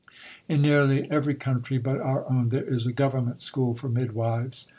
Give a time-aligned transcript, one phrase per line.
[0.49, 4.65] In nearly every country but our own there is a Government School for Midwives.